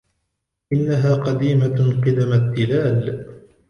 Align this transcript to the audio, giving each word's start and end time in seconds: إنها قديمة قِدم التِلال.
إنها 0.73 1.15
قديمة 1.15 1.97
قِدم 2.05 2.33
التِلال. 2.33 3.25